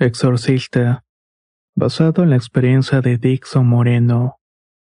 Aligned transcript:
Exorcista, 0.00 1.02
basado 1.74 2.22
en 2.22 2.30
la 2.30 2.36
experiencia 2.36 3.00
de 3.00 3.18
Dixon 3.18 3.66
Moreno, 3.66 4.36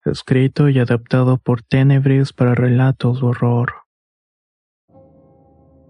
escrito 0.06 0.70
y 0.70 0.78
adaptado 0.78 1.40
por 1.40 1.64
Tenebris 1.64 2.34
para 2.34 2.54
relatos 2.54 3.20
de 3.20 3.26
horror. 3.26 3.74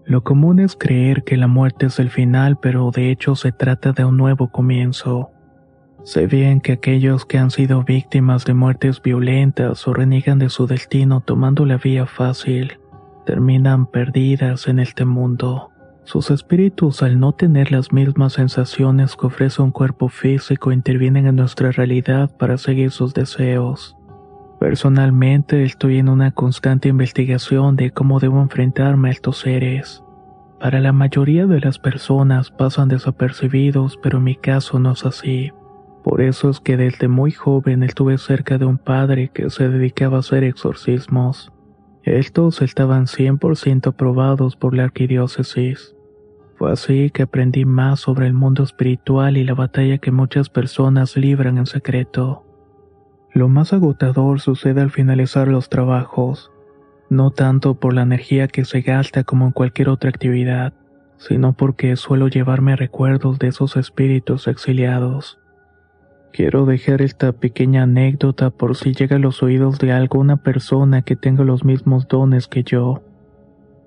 Lo 0.06 0.24
común 0.24 0.60
es 0.60 0.76
creer 0.76 1.24
que 1.24 1.36
la 1.36 1.46
muerte 1.46 1.86
es 1.86 1.98
el 1.98 2.08
final, 2.08 2.58
pero 2.58 2.90
de 2.90 3.10
hecho 3.10 3.36
se 3.36 3.52
trata 3.52 3.92
de 3.92 4.06
un 4.06 4.16
nuevo 4.16 4.50
comienzo. 4.50 5.30
Sé 6.04 6.26
bien 6.26 6.62
que 6.62 6.72
aquellos 6.72 7.26
que 7.26 7.36
han 7.36 7.50
sido 7.50 7.84
víctimas 7.84 8.46
de 8.46 8.54
muertes 8.54 9.02
violentas 9.02 9.86
o 9.86 9.92
reniegan 9.92 10.38
de 10.38 10.48
su 10.48 10.66
destino 10.66 11.20
tomando 11.20 11.66
la 11.66 11.76
vía 11.76 12.06
fácil, 12.06 12.78
terminan 13.26 13.84
perdidas 13.84 14.68
en 14.68 14.78
este 14.78 15.04
mundo. 15.04 15.71
Sus 16.04 16.30
espíritus, 16.30 17.02
al 17.02 17.20
no 17.20 17.32
tener 17.32 17.70
las 17.70 17.92
mismas 17.92 18.32
sensaciones 18.34 19.16
que 19.16 19.26
ofrece 19.26 19.62
un 19.62 19.70
cuerpo 19.70 20.08
físico, 20.08 20.72
intervienen 20.72 21.26
en 21.26 21.36
nuestra 21.36 21.70
realidad 21.70 22.30
para 22.36 22.58
seguir 22.58 22.90
sus 22.90 23.14
deseos. 23.14 23.96
Personalmente 24.58 25.62
estoy 25.64 25.98
en 25.98 26.08
una 26.08 26.32
constante 26.32 26.88
investigación 26.88 27.76
de 27.76 27.90
cómo 27.90 28.20
debo 28.20 28.40
enfrentarme 28.42 29.08
a 29.08 29.12
estos 29.12 29.38
seres. 29.38 30.02
Para 30.60 30.80
la 30.80 30.92
mayoría 30.92 31.46
de 31.46 31.60
las 31.60 31.78
personas 31.78 32.50
pasan 32.50 32.88
desapercibidos, 32.88 33.98
pero 34.02 34.18
en 34.18 34.24
mi 34.24 34.36
caso 34.36 34.78
no 34.78 34.92
es 34.92 35.04
así. 35.04 35.52
Por 36.02 36.20
eso 36.20 36.50
es 36.50 36.58
que 36.58 36.76
desde 36.76 37.06
muy 37.06 37.30
joven 37.30 37.82
estuve 37.84 38.18
cerca 38.18 38.58
de 38.58 38.64
un 38.64 38.78
padre 38.78 39.30
que 39.32 39.50
se 39.50 39.68
dedicaba 39.68 40.16
a 40.16 40.20
hacer 40.20 40.42
exorcismos. 40.42 41.51
Estos 42.04 42.62
estaban 42.62 43.06
100% 43.06 43.88
aprobados 43.88 44.56
por 44.56 44.74
la 44.74 44.84
arquidiócesis. 44.84 45.94
Fue 46.56 46.72
así 46.72 47.10
que 47.10 47.22
aprendí 47.22 47.64
más 47.64 48.00
sobre 48.00 48.26
el 48.26 48.34
mundo 48.34 48.64
espiritual 48.64 49.36
y 49.36 49.44
la 49.44 49.54
batalla 49.54 49.98
que 49.98 50.10
muchas 50.10 50.48
personas 50.48 51.16
libran 51.16 51.58
en 51.58 51.66
secreto. 51.66 52.44
Lo 53.32 53.48
más 53.48 53.72
agotador 53.72 54.40
sucede 54.40 54.80
al 54.80 54.90
finalizar 54.90 55.48
los 55.48 55.68
trabajos, 55.68 56.50
no 57.08 57.30
tanto 57.30 57.74
por 57.74 57.94
la 57.94 58.02
energía 58.02 58.48
que 58.48 58.64
se 58.64 58.80
gasta 58.80 59.22
como 59.22 59.46
en 59.46 59.52
cualquier 59.52 59.88
otra 59.88 60.10
actividad, 60.10 60.72
sino 61.18 61.52
porque 61.52 61.94
suelo 61.96 62.28
llevarme 62.28 62.74
recuerdos 62.74 63.38
de 63.38 63.48
esos 63.48 63.76
espíritus 63.76 64.48
exiliados. 64.48 65.41
Quiero 66.32 66.64
dejar 66.64 67.02
esta 67.02 67.32
pequeña 67.32 67.82
anécdota 67.82 68.48
por 68.48 68.74
si 68.74 68.94
llega 68.94 69.16
a 69.16 69.18
los 69.18 69.42
oídos 69.42 69.78
de 69.78 69.92
alguna 69.92 70.38
persona 70.38 71.02
que 71.02 71.14
tenga 71.14 71.44
los 71.44 71.62
mismos 71.62 72.08
dones 72.08 72.48
que 72.48 72.62
yo. 72.62 73.02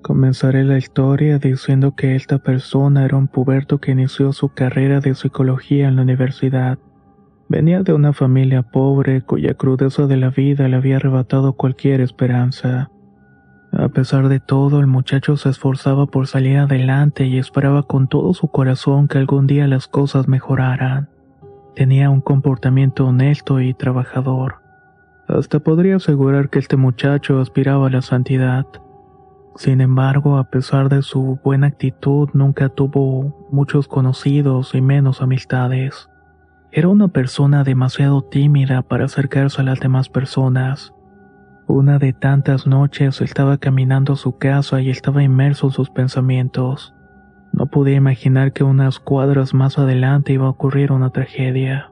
Comenzaré 0.03 0.63
la 0.63 0.77
historia 0.77 1.39
diciendo 1.39 1.95
que 1.95 2.15
esta 2.15 2.37
persona 2.37 3.03
era 3.03 3.17
un 3.17 3.27
puberto 3.27 3.79
que 3.79 3.93
inició 3.93 4.31
su 4.31 4.49
carrera 4.49 4.99
de 4.99 5.15
psicología 5.15 5.87
en 5.87 5.95
la 5.95 6.03
universidad. 6.03 6.77
Venía 7.49 7.81
de 7.81 7.93
una 7.93 8.13
familia 8.13 8.61
pobre 8.61 9.23
cuya 9.23 9.55
crudeza 9.55 10.05
de 10.05 10.17
la 10.17 10.29
vida 10.29 10.67
le 10.67 10.75
había 10.75 10.97
arrebatado 10.97 11.53
cualquier 11.53 11.99
esperanza. 11.99 12.91
A 13.71 13.89
pesar 13.89 14.29
de 14.29 14.39
todo, 14.39 14.79
el 14.79 14.85
muchacho 14.85 15.35
se 15.35 15.49
esforzaba 15.49 16.05
por 16.05 16.27
salir 16.27 16.59
adelante 16.59 17.25
y 17.25 17.39
esperaba 17.39 17.81
con 17.81 18.07
todo 18.07 18.35
su 18.35 18.49
corazón 18.49 19.07
que 19.07 19.17
algún 19.17 19.47
día 19.47 19.67
las 19.67 19.87
cosas 19.87 20.27
mejoraran. 20.27 21.09
Tenía 21.75 22.09
un 22.09 22.21
comportamiento 22.21 23.05
honesto 23.05 23.59
y 23.59 23.73
trabajador. 23.73 24.61
Hasta 25.27 25.59
podría 25.59 25.97
asegurar 25.97 26.49
que 26.49 26.59
este 26.59 26.77
muchacho 26.77 27.41
aspiraba 27.41 27.87
a 27.87 27.89
la 27.89 28.01
santidad. 28.01 28.65
Sin 29.57 29.81
embargo, 29.81 30.37
a 30.37 30.45
pesar 30.45 30.87
de 30.87 31.01
su 31.01 31.37
buena 31.43 31.67
actitud, 31.67 32.29
nunca 32.33 32.69
tuvo 32.69 33.47
muchos 33.51 33.89
conocidos 33.89 34.73
y 34.73 34.79
menos 34.79 35.21
amistades. 35.21 36.09
Era 36.71 36.87
una 36.87 37.09
persona 37.09 37.65
demasiado 37.65 38.21
tímida 38.21 38.81
para 38.81 39.05
acercarse 39.05 39.59
a 39.59 39.65
las 39.65 39.81
demás 39.81 40.07
personas. 40.07 40.93
Una 41.67 41.99
de 41.99 42.13
tantas 42.13 42.67
noches 42.67 43.19
estaba 43.19 43.57
caminando 43.57 44.13
a 44.13 44.17
su 44.17 44.37
casa 44.37 44.79
y 44.79 44.89
estaba 44.89 45.23
inmerso 45.23 45.67
en 45.67 45.73
sus 45.73 45.89
pensamientos. 45.89 46.94
No 47.57 47.67
podía 47.67 47.95
imaginar 47.95 48.51
que 48.51 48.65
unas 48.65 48.99
cuadras 48.99 49.53
más 49.53 49.79
adelante 49.79 50.33
iba 50.33 50.45
a 50.45 50.49
ocurrir 50.49 50.91
una 50.91 51.11
tragedia. 51.11 51.89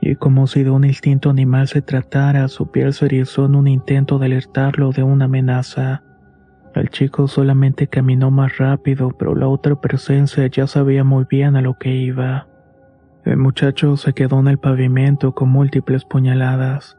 Y 0.00 0.16
como 0.16 0.48
si 0.48 0.64
de 0.64 0.70
un 0.70 0.84
instinto 0.84 1.30
animal 1.30 1.68
se 1.68 1.80
tratara, 1.80 2.48
su 2.48 2.72
piel 2.72 2.92
se 2.92 3.06
erizó 3.06 3.46
en 3.46 3.54
un 3.54 3.68
intento 3.68 4.18
de 4.18 4.26
alertarlo 4.26 4.90
de 4.90 5.04
una 5.04 5.26
amenaza. 5.26 6.02
El 6.74 6.90
chico 6.90 7.28
solamente 7.28 7.86
caminó 7.86 8.32
más 8.32 8.58
rápido, 8.58 9.10
pero 9.16 9.36
la 9.36 9.46
otra 9.46 9.80
presencia 9.80 10.44
ya 10.48 10.66
sabía 10.66 11.04
muy 11.04 11.24
bien 11.30 11.54
a 11.54 11.62
lo 11.62 11.78
que 11.78 11.94
iba. 11.94 12.48
El 13.24 13.36
muchacho 13.36 13.96
se 13.96 14.12
quedó 14.12 14.40
en 14.40 14.48
el 14.48 14.58
pavimento 14.58 15.32
con 15.36 15.50
múltiples 15.50 16.04
puñaladas. 16.04 16.98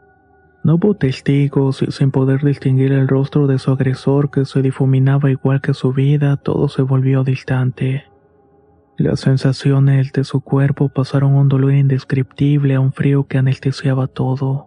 No 0.64 0.74
hubo 0.74 0.94
testigos 0.94 1.82
y 1.82 1.90
sin 1.92 2.10
poder 2.10 2.42
distinguir 2.42 2.92
el 2.92 3.08
rostro 3.08 3.46
de 3.46 3.58
su 3.58 3.70
agresor 3.70 4.30
que 4.30 4.44
se 4.44 4.60
difuminaba 4.60 5.30
igual 5.30 5.60
que 5.60 5.72
su 5.72 5.92
vida, 5.92 6.36
todo 6.36 6.68
se 6.68 6.82
volvió 6.82 7.24
distante. 7.24 8.04
Las 8.96 9.20
sensaciones 9.20 10.12
de 10.12 10.24
su 10.24 10.40
cuerpo 10.40 10.88
pasaron 10.88 11.34
un 11.34 11.48
dolor 11.48 11.72
indescriptible 11.72 12.74
a 12.74 12.80
un 12.80 12.92
frío 12.92 13.28
que 13.28 13.38
anestesiaba 13.38 14.08
todo. 14.08 14.66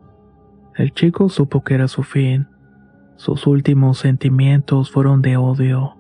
El 0.76 0.94
chico 0.94 1.28
supo 1.28 1.64
que 1.64 1.74
era 1.74 1.90
su 1.90 2.04
fin. 2.04 2.48
Sus 3.18 3.46
últimos 3.46 4.00
sentimientos 4.00 4.90
fueron 4.90 5.22
de 5.22 5.36
odio, 5.36 5.98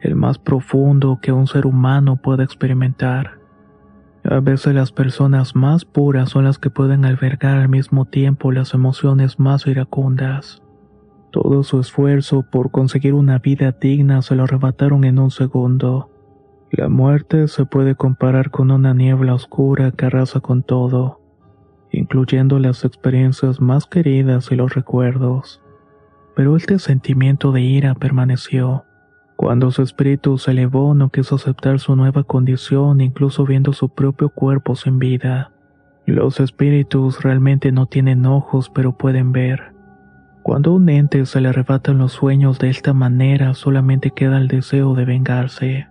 el 0.00 0.14
más 0.14 0.38
profundo 0.38 1.18
que 1.20 1.32
un 1.32 1.46
ser 1.46 1.66
humano 1.66 2.16
puede 2.16 2.44
experimentar. 2.44 3.39
A 4.24 4.40
veces 4.40 4.74
las 4.74 4.92
personas 4.92 5.56
más 5.56 5.86
puras 5.86 6.30
son 6.30 6.44
las 6.44 6.58
que 6.58 6.68
pueden 6.68 7.04
albergar 7.06 7.58
al 7.58 7.68
mismo 7.70 8.04
tiempo 8.04 8.52
las 8.52 8.74
emociones 8.74 9.38
más 9.38 9.66
iracundas. 9.66 10.62
Todo 11.30 11.62
su 11.62 11.80
esfuerzo 11.80 12.42
por 12.42 12.70
conseguir 12.70 13.14
una 13.14 13.38
vida 13.38 13.72
digna 13.72 14.20
se 14.20 14.34
lo 14.34 14.44
arrebataron 14.44 15.04
en 15.04 15.18
un 15.18 15.30
segundo. 15.30 16.10
La 16.70 16.88
muerte 16.88 17.48
se 17.48 17.64
puede 17.64 17.94
comparar 17.94 18.50
con 18.50 18.70
una 18.70 18.92
niebla 18.92 19.34
oscura 19.34 19.90
que 19.92 20.06
arrasa 20.06 20.40
con 20.40 20.62
todo, 20.62 21.20
incluyendo 21.90 22.58
las 22.58 22.84
experiencias 22.84 23.60
más 23.60 23.86
queridas 23.86 24.52
y 24.52 24.56
los 24.56 24.74
recuerdos. 24.74 25.62
Pero 26.36 26.56
este 26.56 26.78
sentimiento 26.78 27.52
de 27.52 27.62
ira 27.62 27.94
permaneció. 27.94 28.84
Cuando 29.40 29.70
su 29.70 29.80
espíritu 29.80 30.36
se 30.36 30.50
elevó 30.50 30.92
no 30.92 31.08
quiso 31.08 31.36
aceptar 31.36 31.80
su 31.80 31.96
nueva 31.96 32.24
condición 32.24 33.00
incluso 33.00 33.46
viendo 33.46 33.72
su 33.72 33.88
propio 33.88 34.28
cuerpo 34.28 34.76
sin 34.76 34.98
vida. 34.98 35.50
Los 36.04 36.40
espíritus 36.40 37.22
realmente 37.22 37.72
no 37.72 37.86
tienen 37.86 38.26
ojos 38.26 38.68
pero 38.68 38.92
pueden 38.98 39.32
ver. 39.32 39.72
Cuando 40.42 40.74
un 40.74 40.90
ente 40.90 41.24
se 41.24 41.40
le 41.40 41.48
arrebatan 41.48 41.96
los 41.96 42.12
sueños 42.12 42.58
de 42.58 42.68
esta 42.68 42.92
manera 42.92 43.54
solamente 43.54 44.10
queda 44.10 44.36
el 44.36 44.46
deseo 44.46 44.94
de 44.94 45.06
vengarse. 45.06 45.88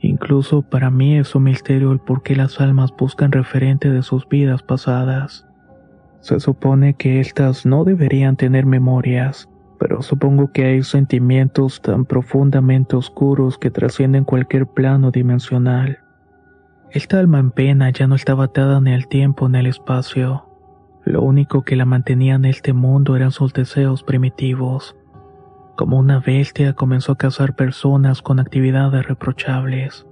Incluso 0.00 0.62
para 0.62 0.88
mí 0.88 1.18
es 1.18 1.34
un 1.34 1.42
misterio 1.42 1.92
el 1.92 1.98
por 1.98 2.22
qué 2.22 2.36
las 2.36 2.58
almas 2.58 2.90
buscan 2.98 3.32
referente 3.32 3.90
de 3.90 4.00
sus 4.00 4.26
vidas 4.26 4.62
pasadas. 4.62 5.46
Se 6.20 6.40
supone 6.40 6.94
que 6.94 7.20
éstas 7.20 7.66
no 7.66 7.84
deberían 7.84 8.36
tener 8.36 8.64
memorias, 8.64 9.46
pero 9.78 10.02
supongo 10.02 10.52
que 10.52 10.64
hay 10.64 10.82
sentimientos 10.82 11.80
tan 11.80 12.04
profundamente 12.04 12.96
oscuros 12.96 13.58
que 13.58 13.70
trascienden 13.70 14.24
cualquier 14.24 14.66
plano 14.66 15.10
dimensional. 15.10 16.00
Esta 16.90 17.18
alma 17.18 17.38
en 17.38 17.50
pena 17.50 17.90
ya 17.90 18.06
no 18.06 18.14
estaba 18.14 18.44
atada 18.44 18.80
ni 18.80 18.92
al 18.92 19.08
tiempo 19.08 19.48
ni 19.48 19.58
al 19.58 19.66
espacio. 19.66 20.46
Lo 21.04 21.22
único 21.22 21.62
que 21.62 21.76
la 21.76 21.84
mantenía 21.84 22.34
en 22.34 22.44
este 22.44 22.72
mundo 22.72 23.14
eran 23.14 23.30
sus 23.30 23.52
deseos 23.52 24.02
primitivos. 24.02 24.96
Como 25.76 25.98
una 25.98 26.18
bestia 26.18 26.72
comenzó 26.72 27.12
a 27.12 27.18
cazar 27.18 27.54
personas 27.54 28.20
con 28.20 28.40
actividades 28.40 29.06
reprochables. 29.06 30.06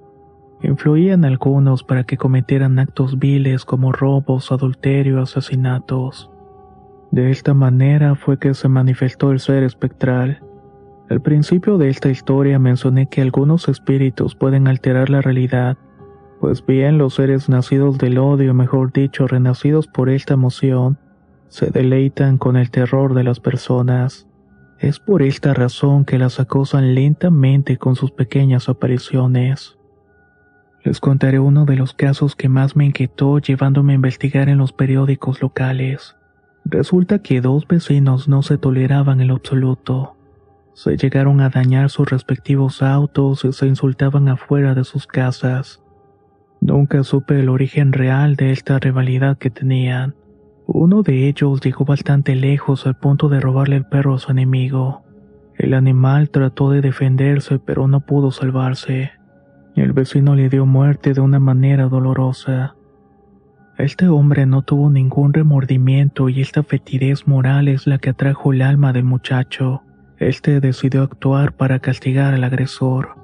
Influían 0.62 1.24
algunos 1.24 1.82
para 1.82 2.04
que 2.04 2.16
cometieran 2.16 2.78
actos 2.78 3.18
viles 3.18 3.64
como 3.64 3.92
robos, 3.92 4.52
adulterio, 4.52 5.20
asesinatos. 5.20 6.30
De 7.10 7.30
esta 7.30 7.54
manera 7.54 8.14
fue 8.14 8.38
que 8.38 8.54
se 8.54 8.68
manifestó 8.68 9.32
el 9.32 9.40
ser 9.40 9.62
espectral. 9.62 10.42
Al 11.08 11.20
principio 11.20 11.78
de 11.78 11.88
esta 11.88 12.10
historia 12.10 12.58
mencioné 12.58 13.08
que 13.08 13.22
algunos 13.22 13.68
espíritus 13.68 14.34
pueden 14.34 14.66
alterar 14.66 15.08
la 15.08 15.22
realidad, 15.22 15.78
pues 16.40 16.64
bien 16.66 16.98
los 16.98 17.14
seres 17.14 17.48
nacidos 17.48 17.98
del 17.98 18.18
odio, 18.18 18.52
mejor 18.54 18.92
dicho, 18.92 19.26
renacidos 19.26 19.86
por 19.86 20.10
esta 20.10 20.34
emoción, 20.34 20.98
se 21.48 21.70
deleitan 21.70 22.38
con 22.38 22.56
el 22.56 22.70
terror 22.70 23.14
de 23.14 23.24
las 23.24 23.40
personas. 23.40 24.26
Es 24.78 24.98
por 24.98 25.22
esta 25.22 25.54
razón 25.54 26.04
que 26.04 26.18
las 26.18 26.38
acosan 26.40 26.94
lentamente 26.94 27.78
con 27.78 27.96
sus 27.96 28.10
pequeñas 28.10 28.68
apariciones. 28.68 29.78
Les 30.84 31.00
contaré 31.00 31.38
uno 31.38 31.64
de 31.64 31.76
los 31.76 31.94
casos 31.94 32.36
que 32.36 32.48
más 32.48 32.76
me 32.76 32.84
inquietó 32.84 33.38
llevándome 33.38 33.92
a 33.92 33.96
investigar 33.96 34.48
en 34.48 34.58
los 34.58 34.72
periódicos 34.72 35.40
locales. 35.40 36.15
Resulta 36.68 37.20
que 37.20 37.40
dos 37.40 37.64
vecinos 37.68 38.26
no 38.26 38.42
se 38.42 38.58
toleraban 38.58 39.20
en 39.20 39.28
lo 39.28 39.36
absoluto. 39.36 40.16
Se 40.74 40.96
llegaron 40.96 41.40
a 41.40 41.48
dañar 41.48 41.90
sus 41.90 42.10
respectivos 42.10 42.82
autos 42.82 43.44
y 43.44 43.52
se 43.52 43.68
insultaban 43.68 44.28
afuera 44.28 44.74
de 44.74 44.82
sus 44.82 45.06
casas. 45.06 45.80
Nunca 46.60 47.04
supe 47.04 47.38
el 47.38 47.50
origen 47.50 47.92
real 47.92 48.34
de 48.34 48.50
esta 48.50 48.80
rivalidad 48.80 49.38
que 49.38 49.48
tenían. 49.48 50.16
Uno 50.66 51.02
de 51.02 51.28
ellos 51.28 51.60
llegó 51.60 51.84
bastante 51.84 52.34
lejos 52.34 52.84
al 52.88 52.96
punto 52.96 53.28
de 53.28 53.38
robarle 53.38 53.76
el 53.76 53.84
perro 53.84 54.14
a 54.14 54.18
su 54.18 54.32
enemigo. 54.32 55.04
El 55.54 55.72
animal 55.72 56.30
trató 56.30 56.70
de 56.70 56.80
defenderse 56.80 57.60
pero 57.60 57.86
no 57.86 58.00
pudo 58.00 58.32
salvarse. 58.32 59.12
El 59.76 59.92
vecino 59.92 60.34
le 60.34 60.48
dio 60.48 60.66
muerte 60.66 61.14
de 61.14 61.20
una 61.20 61.38
manera 61.38 61.86
dolorosa. 61.86 62.75
Este 63.78 64.08
hombre 64.08 64.46
no 64.46 64.62
tuvo 64.62 64.88
ningún 64.88 65.34
remordimiento 65.34 66.30
y 66.30 66.40
esta 66.40 66.62
fetidez 66.62 67.26
moral 67.28 67.68
es 67.68 67.86
la 67.86 67.98
que 67.98 68.10
atrajo 68.10 68.54
el 68.54 68.62
alma 68.62 68.94
del 68.94 69.04
muchacho. 69.04 69.82
Este 70.18 70.60
decidió 70.60 71.02
actuar 71.02 71.52
para 71.52 71.78
castigar 71.80 72.32
al 72.32 72.44
agresor. 72.44 73.16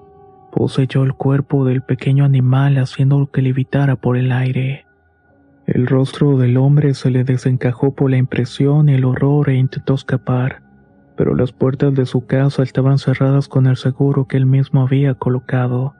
Poseyó 0.53 1.05
el 1.05 1.15
cuerpo 1.15 1.65
del 1.65 1.81
pequeño 1.81 2.27
animal 2.27 2.77
haciendo 2.77 3.31
que 3.31 3.41
levitara 3.41 3.97
por 3.97 4.19
el 4.19 4.31
aire. 4.31 4.85
El 5.67 5.87
rostro 5.87 6.37
del 6.37 6.59
hombre 6.59 6.93
se 6.93 7.11
le 7.11 7.25
desencajó 7.25 7.95
por 7.95 8.11
la 8.11 8.19
impresión 8.19 8.91
y 8.91 8.95
el 8.95 9.07
horror 9.07 9.49
e 9.49 9.55
intentó 9.55 9.95
escapar, 9.95 10.61
pero 11.17 11.35
las 11.35 11.53
puertas 11.53 11.95
de 11.95 12.05
su 12.05 12.27
casa 12.27 12.63
estaban 12.63 12.99
cerradas 12.99 13.49
con 13.49 13.67
el 13.67 13.79
seguro 13.79 14.27
que 14.27 14.37
él 14.37 14.45
mismo 14.45 14.83
había 14.83 15.15
colocado. 15.15 15.95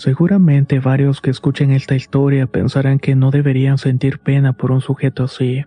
Seguramente 0.00 0.80
varios 0.80 1.20
que 1.20 1.28
escuchen 1.28 1.72
esta 1.72 1.94
historia 1.94 2.46
pensarán 2.46 2.98
que 2.98 3.14
no 3.14 3.30
deberían 3.30 3.76
sentir 3.76 4.18
pena 4.18 4.54
por 4.54 4.72
un 4.72 4.80
sujeto 4.80 5.24
así. 5.24 5.66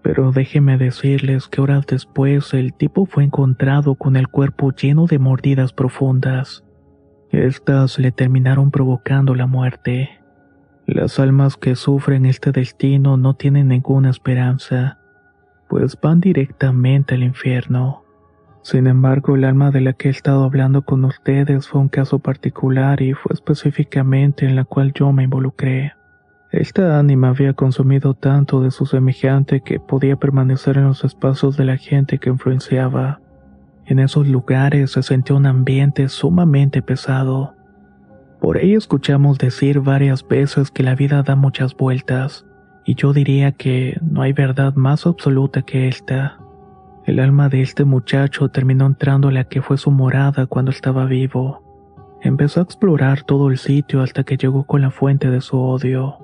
Pero 0.00 0.32
déjenme 0.32 0.78
decirles 0.78 1.48
que 1.48 1.60
horas 1.60 1.86
después 1.86 2.54
el 2.54 2.72
tipo 2.72 3.04
fue 3.04 3.24
encontrado 3.24 3.94
con 3.94 4.16
el 4.16 4.28
cuerpo 4.28 4.72
lleno 4.72 5.04
de 5.04 5.18
mordidas 5.18 5.74
profundas. 5.74 6.64
Estas 7.30 7.98
le 7.98 8.10
terminaron 8.10 8.70
provocando 8.70 9.34
la 9.34 9.46
muerte. 9.46 10.08
Las 10.86 11.18
almas 11.18 11.58
que 11.58 11.76
sufren 11.76 12.24
este 12.24 12.52
destino 12.52 13.18
no 13.18 13.34
tienen 13.34 13.68
ninguna 13.68 14.08
esperanza, 14.08 14.98
pues 15.68 16.00
van 16.00 16.20
directamente 16.20 17.16
al 17.16 17.22
infierno. 17.22 18.01
Sin 18.62 18.86
embargo, 18.86 19.34
el 19.34 19.44
alma 19.44 19.72
de 19.72 19.80
la 19.80 19.92
que 19.92 20.08
he 20.08 20.10
estado 20.12 20.44
hablando 20.44 20.82
con 20.82 21.04
ustedes 21.04 21.66
fue 21.66 21.80
un 21.80 21.88
caso 21.88 22.20
particular 22.20 23.02
y 23.02 23.12
fue 23.12 23.32
específicamente 23.34 24.46
en 24.46 24.54
la 24.54 24.64
cual 24.64 24.92
yo 24.94 25.10
me 25.12 25.24
involucré. 25.24 25.94
Esta 26.52 26.98
ánima 26.98 27.30
había 27.30 27.54
consumido 27.54 28.14
tanto 28.14 28.62
de 28.62 28.70
su 28.70 28.86
semejante 28.86 29.62
que 29.62 29.80
podía 29.80 30.16
permanecer 30.16 30.76
en 30.76 30.84
los 30.84 31.02
espacios 31.02 31.56
de 31.56 31.64
la 31.64 31.76
gente 31.76 32.18
que 32.18 32.28
influenciaba. 32.28 33.20
En 33.86 33.98
esos 33.98 34.28
lugares 34.28 34.92
se 34.92 35.02
sentía 35.02 35.34
un 35.34 35.46
ambiente 35.46 36.08
sumamente 36.08 36.82
pesado. 36.82 37.54
Por 38.40 38.58
ahí 38.58 38.74
escuchamos 38.74 39.38
decir 39.38 39.80
varias 39.80 40.26
veces 40.26 40.70
que 40.70 40.82
la 40.82 40.94
vida 40.94 41.22
da 41.22 41.34
muchas 41.36 41.74
vueltas, 41.74 42.46
y 42.84 42.94
yo 42.94 43.12
diría 43.12 43.52
que 43.52 43.98
no 44.02 44.22
hay 44.22 44.32
verdad 44.32 44.74
más 44.74 45.06
absoluta 45.06 45.62
que 45.62 45.88
esta. 45.88 46.41
El 47.04 47.18
alma 47.18 47.48
de 47.48 47.62
este 47.62 47.84
muchacho 47.84 48.48
terminó 48.48 48.86
entrando 48.86 49.28
a 49.28 49.32
la 49.32 49.44
que 49.44 49.60
fue 49.60 49.76
su 49.76 49.90
morada 49.90 50.46
cuando 50.46 50.70
estaba 50.70 51.04
vivo. 51.04 51.62
Empezó 52.20 52.60
a 52.60 52.62
explorar 52.62 53.24
todo 53.24 53.50
el 53.50 53.58
sitio 53.58 54.02
hasta 54.02 54.22
que 54.22 54.36
llegó 54.36 54.64
con 54.64 54.82
la 54.82 54.92
fuente 54.92 55.28
de 55.28 55.40
su 55.40 55.58
odio. 55.58 56.18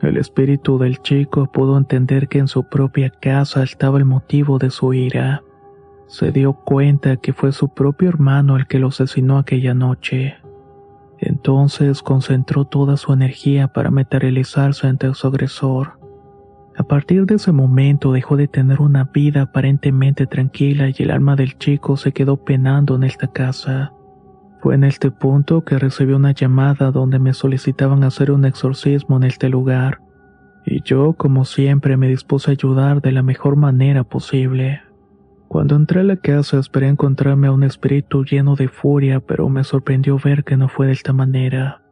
El 0.00 0.16
espíritu 0.16 0.78
del 0.78 1.00
chico 1.02 1.46
pudo 1.46 1.78
entender 1.78 2.26
que 2.26 2.38
en 2.38 2.48
su 2.48 2.64
propia 2.64 3.10
casa 3.10 3.62
estaba 3.62 3.98
el 3.98 4.04
motivo 4.04 4.58
de 4.58 4.70
su 4.70 4.92
ira. 4.94 5.44
Se 6.08 6.32
dio 6.32 6.54
cuenta 6.54 7.18
que 7.18 7.32
fue 7.32 7.52
su 7.52 7.68
propio 7.68 8.08
hermano 8.08 8.56
el 8.56 8.66
que 8.66 8.80
lo 8.80 8.88
asesinó 8.88 9.38
aquella 9.38 9.74
noche. 9.74 10.38
Entonces 11.18 12.02
concentró 12.02 12.64
toda 12.64 12.96
su 12.96 13.12
energía 13.12 13.68
para 13.68 13.92
materializarse 13.92 14.88
ante 14.88 15.14
su 15.14 15.28
agresor. 15.28 15.99
A 16.76 16.84
partir 16.84 17.26
de 17.26 17.34
ese 17.34 17.52
momento 17.52 18.12
dejó 18.12 18.36
de 18.36 18.48
tener 18.48 18.80
una 18.80 19.04
vida 19.04 19.42
aparentemente 19.42 20.26
tranquila 20.26 20.88
y 20.88 21.02
el 21.02 21.10
alma 21.10 21.36
del 21.36 21.58
chico 21.58 21.96
se 21.96 22.12
quedó 22.12 22.44
penando 22.44 22.94
en 22.94 23.04
esta 23.04 23.28
casa. 23.28 23.92
Fue 24.60 24.74
en 24.74 24.84
este 24.84 25.10
punto 25.10 25.64
que 25.64 25.78
recibió 25.78 26.16
una 26.16 26.32
llamada 26.32 26.90
donde 26.90 27.18
me 27.18 27.32
solicitaban 27.32 28.04
hacer 28.04 28.30
un 28.30 28.44
exorcismo 28.44 29.16
en 29.16 29.24
este 29.24 29.48
lugar, 29.48 30.00
y 30.66 30.82
yo, 30.82 31.14
como 31.14 31.44
siempre, 31.44 31.96
me 31.96 32.08
dispuse 32.08 32.50
a 32.50 32.52
ayudar 32.52 33.00
de 33.00 33.12
la 33.12 33.22
mejor 33.22 33.56
manera 33.56 34.04
posible. 34.04 34.82
Cuando 35.48 35.74
entré 35.74 36.00
a 36.00 36.04
la 36.04 36.16
casa 36.16 36.58
esperé 36.58 36.88
encontrarme 36.88 37.48
a 37.48 37.52
un 37.52 37.64
espíritu 37.64 38.24
lleno 38.24 38.54
de 38.54 38.68
furia, 38.68 39.20
pero 39.20 39.48
me 39.48 39.64
sorprendió 39.64 40.18
ver 40.22 40.44
que 40.44 40.56
no 40.56 40.68
fue 40.68 40.86
de 40.86 40.92
esta 40.92 41.12
manera. 41.12 41.82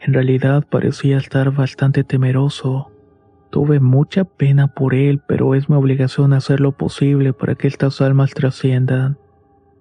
En 0.00 0.12
realidad 0.12 0.64
parecía 0.68 1.18
estar 1.18 1.52
bastante 1.52 2.02
temeroso 2.02 2.90
Tuve 3.56 3.80
mucha 3.80 4.24
pena 4.24 4.66
por 4.66 4.94
él, 4.94 5.22
pero 5.26 5.54
es 5.54 5.70
mi 5.70 5.76
obligación 5.76 6.34
hacer 6.34 6.60
lo 6.60 6.72
posible 6.72 7.32
para 7.32 7.54
que 7.54 7.68
estas 7.68 8.02
almas 8.02 8.34
trasciendan. 8.34 9.16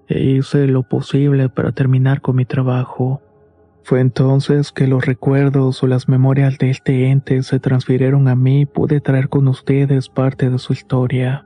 E 0.08 0.24
hice 0.24 0.66
lo 0.68 0.84
posible 0.84 1.50
para 1.50 1.74
terminar 1.74 2.22
con 2.22 2.38
mi 2.38 2.46
trabajo. 2.46 3.22
Fue 3.84 4.00
entonces 4.00 4.72
que 4.72 4.88
los 4.88 5.06
recuerdos 5.06 5.84
o 5.84 5.88
las 5.88 6.08
memorias 6.08 6.58
de 6.58 6.70
este 6.70 7.10
ente 7.10 7.44
se 7.44 7.60
transfirieron 7.60 8.30
a 8.30 8.36
mí 8.38 8.62
y 8.62 8.66
pude 8.66 9.02
traer 9.02 9.28
con 9.28 9.46
ustedes 9.50 10.08
parte 10.08 10.50
de 10.50 10.58
su 10.58 10.72
historia. 10.72 11.46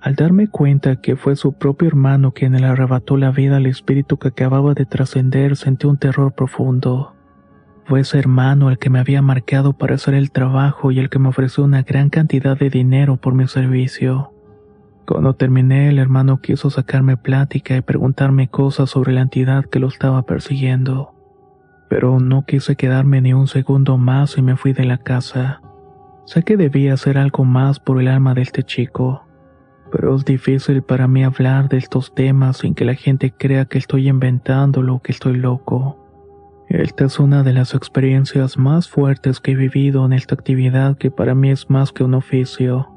Al 0.00 0.16
darme 0.16 0.48
cuenta 0.48 0.96
que 0.96 1.14
fue 1.14 1.36
su 1.36 1.52
propio 1.52 1.86
hermano 1.86 2.32
quien 2.32 2.60
le 2.60 2.66
arrebató 2.66 3.16
la 3.16 3.30
vida 3.30 3.58
al 3.58 3.66
espíritu 3.66 4.18
que 4.18 4.26
acababa 4.26 4.74
de 4.74 4.86
trascender, 4.86 5.56
sentí 5.56 5.86
un 5.86 5.98
terror 5.98 6.32
profundo. 6.32 7.14
Fue 7.90 8.02
ese 8.02 8.20
hermano 8.20 8.70
el 8.70 8.78
que 8.78 8.88
me 8.88 9.00
había 9.00 9.20
marcado 9.20 9.72
para 9.72 9.96
hacer 9.96 10.14
el 10.14 10.30
trabajo 10.30 10.92
y 10.92 11.00
el 11.00 11.10
que 11.10 11.18
me 11.18 11.30
ofreció 11.30 11.64
una 11.64 11.82
gran 11.82 12.08
cantidad 12.08 12.56
de 12.56 12.70
dinero 12.70 13.16
por 13.16 13.34
mi 13.34 13.48
servicio. 13.48 14.32
Cuando 15.08 15.34
terminé, 15.34 15.88
el 15.88 15.98
hermano 15.98 16.40
quiso 16.40 16.70
sacarme 16.70 17.16
plática 17.16 17.76
y 17.76 17.80
preguntarme 17.80 18.46
cosas 18.46 18.90
sobre 18.90 19.12
la 19.12 19.22
entidad 19.22 19.64
que 19.64 19.80
lo 19.80 19.88
estaba 19.88 20.22
persiguiendo. 20.22 21.16
Pero 21.88 22.20
no 22.20 22.44
quise 22.46 22.76
quedarme 22.76 23.22
ni 23.22 23.34
un 23.34 23.48
segundo 23.48 23.98
más 23.98 24.38
y 24.38 24.42
me 24.42 24.54
fui 24.54 24.72
de 24.72 24.84
la 24.84 24.98
casa. 24.98 25.60
Sé 26.26 26.44
que 26.44 26.56
debía 26.56 26.94
hacer 26.94 27.18
algo 27.18 27.44
más 27.44 27.80
por 27.80 28.00
el 28.00 28.06
alma 28.06 28.34
de 28.34 28.42
este 28.42 28.62
chico, 28.62 29.26
pero 29.90 30.14
es 30.14 30.24
difícil 30.24 30.82
para 30.82 31.08
mí 31.08 31.24
hablar 31.24 31.68
de 31.68 31.78
estos 31.78 32.14
temas 32.14 32.58
sin 32.58 32.76
que 32.76 32.84
la 32.84 32.94
gente 32.94 33.32
crea 33.36 33.64
que 33.64 33.78
estoy 33.78 34.08
inventándolo 34.08 34.94
o 34.94 35.02
que 35.02 35.10
estoy 35.10 35.38
loco. 35.38 35.99
Esta 36.70 37.06
es 37.06 37.18
una 37.18 37.42
de 37.42 37.52
las 37.52 37.74
experiencias 37.74 38.56
más 38.56 38.88
fuertes 38.88 39.40
que 39.40 39.50
he 39.50 39.54
vivido 39.56 40.06
en 40.06 40.12
esta 40.12 40.36
actividad 40.36 40.96
que 40.96 41.10
para 41.10 41.34
mí 41.34 41.50
es 41.50 41.68
más 41.68 41.90
que 41.90 42.04
un 42.04 42.14
oficio. 42.14 42.88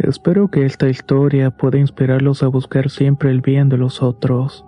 Espero 0.00 0.48
que 0.48 0.66
esta 0.66 0.88
historia 0.88 1.52
pueda 1.52 1.78
inspirarlos 1.78 2.42
a 2.42 2.48
buscar 2.48 2.90
siempre 2.90 3.30
el 3.30 3.42
bien 3.42 3.68
de 3.68 3.76
los 3.76 4.02
otros, 4.02 4.66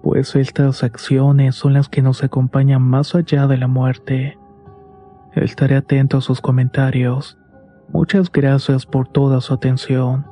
pues 0.00 0.36
estas 0.36 0.84
acciones 0.84 1.56
son 1.56 1.72
las 1.72 1.88
que 1.88 2.02
nos 2.02 2.22
acompañan 2.22 2.82
más 2.82 3.16
allá 3.16 3.48
de 3.48 3.56
la 3.56 3.66
muerte. 3.66 4.38
Estaré 5.34 5.74
atento 5.74 6.18
a 6.18 6.20
sus 6.20 6.40
comentarios. 6.40 7.36
Muchas 7.88 8.30
gracias 8.30 8.86
por 8.86 9.08
toda 9.08 9.40
su 9.40 9.54
atención. 9.54 10.31